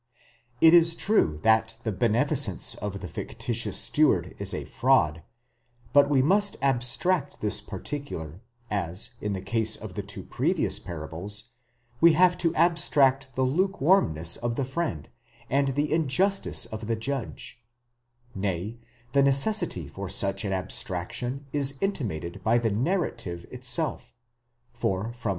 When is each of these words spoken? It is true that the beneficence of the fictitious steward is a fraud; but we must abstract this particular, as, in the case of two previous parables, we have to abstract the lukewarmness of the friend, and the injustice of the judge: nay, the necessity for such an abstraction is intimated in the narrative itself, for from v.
It 0.61 0.73
is 0.73 0.95
true 0.95 1.39
that 1.43 1.77
the 1.83 1.91
beneficence 1.91 2.73
of 2.73 3.01
the 3.01 3.07
fictitious 3.07 3.77
steward 3.77 4.33
is 4.39 4.51
a 4.51 4.65
fraud; 4.65 5.21
but 5.93 6.09
we 6.09 6.23
must 6.23 6.57
abstract 6.59 7.39
this 7.41 7.61
particular, 7.61 8.41
as, 8.71 9.11
in 9.21 9.33
the 9.33 9.43
case 9.43 9.75
of 9.75 9.93
two 10.07 10.23
previous 10.23 10.79
parables, 10.79 11.51
we 11.99 12.13
have 12.13 12.35
to 12.39 12.51
abstract 12.55 13.35
the 13.35 13.43
lukewarmness 13.43 14.37
of 14.37 14.55
the 14.55 14.65
friend, 14.65 15.07
and 15.51 15.75
the 15.75 15.93
injustice 15.93 16.65
of 16.65 16.87
the 16.87 16.95
judge: 16.95 17.61
nay, 18.33 18.79
the 19.11 19.21
necessity 19.21 19.87
for 19.87 20.09
such 20.09 20.43
an 20.43 20.51
abstraction 20.51 21.45
is 21.53 21.77
intimated 21.79 22.41
in 22.43 22.59
the 22.61 22.71
narrative 22.71 23.45
itself, 23.51 24.15
for 24.73 25.13
from 25.13 25.29
v. 25.29 25.29